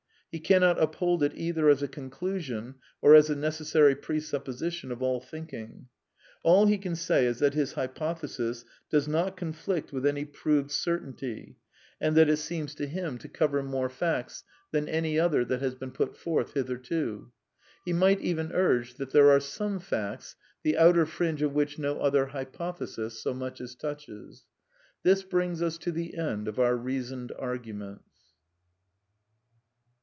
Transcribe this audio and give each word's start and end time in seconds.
He 0.31 0.39
cannot 0.39 0.81
uphold 0.81 1.23
it 1.23 1.33
either 1.35 1.67
as 1.67 1.83
a 1.83 1.89
conclusion 1.89 2.75
or 3.01 3.15
as 3.15 3.29
a 3.29 3.35
necessary 3.35 3.97
presupposition 3.97 4.89
of 4.89 5.01
all 5.03 5.19
think 5.19 5.51
ing. 5.51 5.87
All 6.41 6.67
he 6.67 6.77
can 6.77 6.95
say 6.95 7.25
is 7.25 7.39
that 7.39 7.53
his 7.53 7.73
hypothesis 7.73 8.63
does 8.89 9.09
not 9.09 9.35
con 9.35 9.51
flict 9.51 9.91
with 9.91 10.05
any 10.05 10.23
proved 10.23 10.71
certainty, 10.71 11.57
and 11.99 12.15
that 12.15 12.29
it 12.29 12.37
seems 12.37 12.73
to 12.75 12.85
him 12.87 13.17
308 13.17 13.25
A 13.25 13.27
DEFENCE 13.27 13.27
OF 13.27 13.33
IDEALISM 13.33 13.33
to 13.33 13.39
cover 13.67 13.69
more 13.77 13.89
facts 13.89 14.43
than 14.71 14.87
any 14.87 15.19
other 15.19 15.43
that 15.43 15.59
has 15.59 15.75
been 15.75 15.91
put 15.91 16.15
forth 16.15 16.53
hitherto. 16.53 17.29
He 17.83 17.91
might 17.91 18.21
even 18.21 18.53
urge 18.53 18.93
that 18.93 19.11
there 19.11 19.29
are 19.31 19.41
some 19.41 19.81
facts 19.81 20.37
the 20.63 20.77
outer 20.77 21.05
fringe 21.05 21.41
of 21.41 21.51
which 21.51 21.77
no 21.77 21.99
other 21.99 22.27
hypothesis 22.27 23.21
so 23.21 23.33
much 23.33 23.59
as 23.59 23.75
touches. 23.75 24.45
This 25.03 25.23
brings 25.23 25.61
us 25.61 25.77
to 25.79 25.91
the 25.91 26.15
end 26.17 26.47
of 26.47 26.57
our 26.57 26.77
reasoned 26.77 27.33
arguments. 27.37 28.05